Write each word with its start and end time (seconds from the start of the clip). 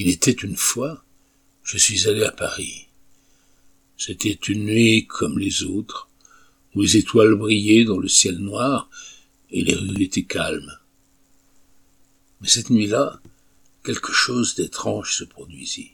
Il 0.00 0.08
était 0.10 0.30
une 0.30 0.56
fois, 0.56 1.04
je 1.64 1.76
suis 1.76 2.06
allé 2.06 2.22
à 2.22 2.30
Paris. 2.30 2.86
C'était 3.96 4.38
une 4.46 4.64
nuit 4.66 5.08
comme 5.08 5.40
les 5.40 5.64
autres, 5.64 6.08
où 6.76 6.82
les 6.82 6.96
étoiles 6.96 7.34
brillaient 7.34 7.84
dans 7.84 7.98
le 7.98 8.06
ciel 8.06 8.38
noir 8.38 8.88
et 9.50 9.64
les 9.64 9.74
rues 9.74 10.00
étaient 10.00 10.22
calmes. 10.22 10.78
Mais 12.40 12.46
cette 12.46 12.70
nuit-là, 12.70 13.20
quelque 13.82 14.12
chose 14.12 14.54
d'étrange 14.54 15.16
se 15.16 15.24
produisit. 15.24 15.90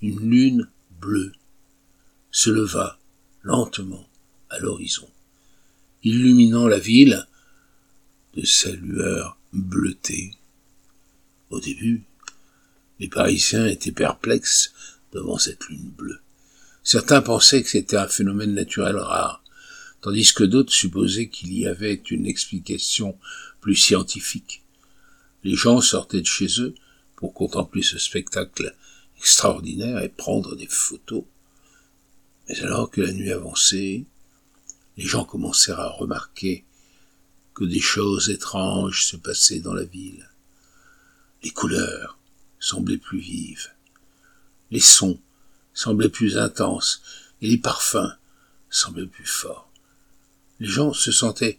Une 0.00 0.20
lune 0.20 0.70
bleue 1.00 1.32
se 2.30 2.50
leva 2.50 3.00
lentement 3.42 4.08
à 4.48 4.60
l'horizon, 4.60 5.10
illuminant 6.04 6.68
la 6.68 6.78
ville 6.78 7.26
de 8.36 8.44
sa 8.44 8.70
lueur 8.70 9.36
bleutée. 9.52 10.36
Au 11.50 11.58
début, 11.58 12.04
les 13.02 13.08
Parisiens 13.08 13.66
étaient 13.66 13.90
perplexes 13.90 14.72
devant 15.12 15.36
cette 15.36 15.66
lune 15.66 15.90
bleue. 15.90 16.20
Certains 16.84 17.20
pensaient 17.20 17.60
que 17.60 17.68
c'était 17.68 17.96
un 17.96 18.06
phénomène 18.06 18.54
naturel 18.54 18.96
rare, 18.96 19.42
tandis 20.02 20.32
que 20.32 20.44
d'autres 20.44 20.72
supposaient 20.72 21.28
qu'il 21.28 21.52
y 21.52 21.66
avait 21.66 21.94
une 21.94 22.26
explication 22.26 23.18
plus 23.60 23.74
scientifique. 23.74 24.62
Les 25.42 25.56
gens 25.56 25.80
sortaient 25.80 26.20
de 26.20 26.26
chez 26.26 26.60
eux 26.60 26.76
pour 27.16 27.34
contempler 27.34 27.82
ce 27.82 27.98
spectacle 27.98 28.72
extraordinaire 29.18 29.98
et 29.98 30.08
prendre 30.08 30.54
des 30.54 30.68
photos. 30.68 31.24
Mais 32.48 32.60
alors 32.60 32.88
que 32.88 33.00
la 33.00 33.10
nuit 33.10 33.32
avançait, 33.32 34.04
les 34.96 35.04
gens 35.04 35.24
commencèrent 35.24 35.80
à 35.80 35.88
remarquer 35.88 36.64
que 37.54 37.64
des 37.64 37.80
choses 37.80 38.30
étranges 38.30 39.06
se 39.06 39.16
passaient 39.16 39.58
dans 39.58 39.74
la 39.74 39.82
ville. 39.82 40.30
Les 41.42 41.50
couleurs 41.50 42.16
semblaient 42.62 42.96
plus 42.96 43.18
vives, 43.18 43.72
les 44.70 44.80
sons 44.80 45.18
semblaient 45.74 46.08
plus 46.08 46.38
intenses, 46.38 47.02
et 47.40 47.48
les 47.48 47.58
parfums 47.58 48.16
semblaient 48.70 49.06
plus 49.06 49.26
forts. 49.26 49.68
Les 50.60 50.68
gens 50.68 50.92
se 50.92 51.10
sentaient 51.10 51.58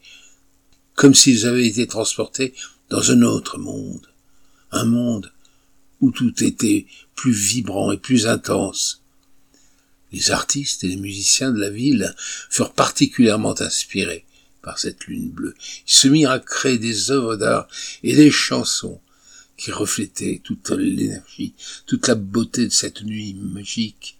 comme 0.95 1.13
s'ils 1.13 1.45
avaient 1.45 1.67
été 1.67 1.87
transportés 1.87 2.53
dans 2.89 3.11
un 3.11 3.21
autre 3.21 3.57
monde, 3.57 4.07
un 4.71 4.85
monde 4.85 5.31
où 5.99 6.11
tout 6.11 6.41
était 6.41 6.85
plus 7.15 7.33
vibrant 7.33 7.91
et 7.91 7.97
plus 7.97 8.25
intense. 8.27 9.01
Les 10.13 10.31
artistes 10.31 10.85
et 10.85 10.87
les 10.87 10.95
musiciens 10.95 11.51
de 11.51 11.59
la 11.59 11.69
ville 11.69 12.15
furent 12.49 12.73
particulièrement 12.73 13.59
inspirés 13.61 14.25
par 14.61 14.79
cette 14.79 15.05
lune 15.05 15.29
bleue. 15.29 15.55
Ils 15.85 15.93
se 15.93 16.07
mirent 16.07 16.31
à 16.31 16.39
créer 16.39 16.77
des 16.77 17.11
œuvres 17.11 17.35
d'art 17.35 17.67
et 18.03 18.15
des 18.15 18.31
chansons 18.31 19.01
qui 19.57 19.71
reflétaient 19.71 20.41
toute 20.43 20.71
l'énergie, 20.71 21.53
toute 21.85 22.07
la 22.07 22.15
beauté 22.15 22.65
de 22.65 22.71
cette 22.71 23.03
nuit 23.03 23.33
magique. 23.33 24.17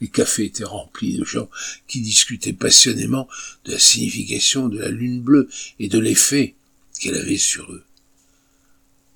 Les 0.00 0.08
cafés 0.08 0.46
étaient 0.46 0.64
remplis 0.64 1.16
de 1.16 1.24
gens 1.24 1.50
qui 1.86 2.00
discutaient 2.00 2.52
passionnément 2.52 3.28
de 3.64 3.72
la 3.72 3.78
signification 3.78 4.68
de 4.68 4.78
la 4.78 4.88
lune 4.88 5.20
bleue 5.20 5.48
et 5.78 5.88
de 5.88 5.98
l'effet 5.98 6.54
qu'elle 6.98 7.16
avait 7.16 7.36
sur 7.36 7.70
eux. 7.72 7.84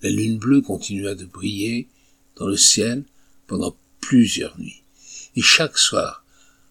La 0.02 0.10
lune 0.10 0.38
bleue 0.38 0.60
continua 0.60 1.14
de 1.14 1.24
briller 1.24 1.88
dans 2.36 2.46
le 2.46 2.56
ciel 2.56 3.04
pendant 3.46 3.76
plusieurs 4.00 4.58
nuits, 4.58 4.82
et 5.36 5.42
chaque 5.42 5.78
soir 5.78 6.24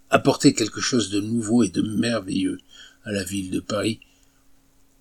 apportait 0.10 0.54
quelque 0.54 0.82
chose 0.82 1.10
de 1.10 1.20
nouveau 1.20 1.64
et 1.64 1.70
de 1.70 1.82
merveilleux 1.82 2.60
à 3.04 3.12
la 3.12 3.24
ville 3.24 3.50
de 3.50 3.60
Paris. 3.60 4.00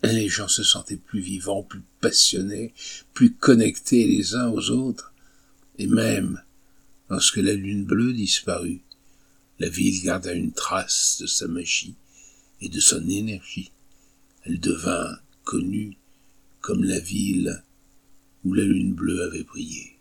Les 0.02 0.28
gens 0.28 0.48
se 0.48 0.64
sentaient 0.64 0.96
plus 0.96 1.20
vivants, 1.20 1.62
plus 1.62 1.82
passionnés, 2.00 2.74
plus 3.14 3.34
connectés 3.34 4.06
les 4.06 4.34
uns 4.34 4.48
aux 4.48 4.70
autres, 4.70 5.12
et 5.78 5.86
même 5.86 6.42
lorsque 7.08 7.36
la 7.36 7.54
lune 7.54 7.84
bleue 7.84 8.12
disparut, 8.12 8.82
la 9.58 9.68
ville 9.68 10.02
garda 10.02 10.32
une 10.32 10.52
trace 10.52 11.18
de 11.20 11.26
sa 11.26 11.46
magie 11.46 11.94
et 12.60 12.68
de 12.68 12.80
son 12.80 13.08
énergie. 13.08 13.70
Elle 14.44 14.58
devint 14.58 15.18
connue 15.44 15.96
comme 16.60 16.82
la 16.82 16.98
ville 16.98 17.62
où 18.44 18.54
la 18.54 18.64
lune 18.64 18.94
bleue 18.94 19.22
avait 19.22 19.44
brillé. 19.44 19.91